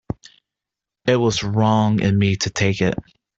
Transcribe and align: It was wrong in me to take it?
It 1.05 1.17
was 1.17 1.43
wrong 1.43 1.99
in 1.99 2.17
me 2.17 2.35
to 2.37 2.49
take 2.49 2.81
it? 2.81 2.95